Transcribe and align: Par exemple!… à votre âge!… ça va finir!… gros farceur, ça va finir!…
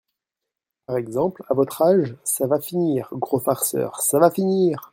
Par 0.87 0.97
exemple!… 0.97 1.43
à 1.47 1.53
votre 1.53 1.83
âge!… 1.83 2.15
ça 2.23 2.47
va 2.47 2.59
finir!… 2.59 3.09
gros 3.11 3.37
farceur, 3.39 4.01
ça 4.01 4.17
va 4.17 4.31
finir!… 4.31 4.89